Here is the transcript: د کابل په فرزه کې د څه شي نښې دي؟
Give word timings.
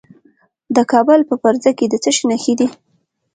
د 0.75 0.77
کابل 0.91 1.19
په 1.29 1.35
فرزه 1.41 1.71
کې 1.77 1.85
د 1.89 1.95
څه 2.03 2.11
شي 2.17 2.25
نښې 2.29 2.53
دي؟ 2.59 2.67